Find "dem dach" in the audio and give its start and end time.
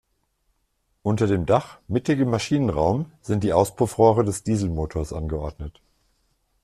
1.27-1.77